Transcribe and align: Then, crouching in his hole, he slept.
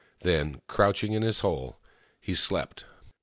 Then, 0.21 0.63
crouching 0.65 1.13
in 1.13 1.21
his 1.21 1.41
hole, 1.41 1.77
he 2.19 2.33
slept. 2.33 2.85